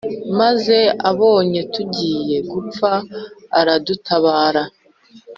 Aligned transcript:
maze 0.39 0.77
abonye 1.09 1.61
tugiye 1.73 2.37
gupfa 2.51 2.91
aradutabara, 3.59 4.63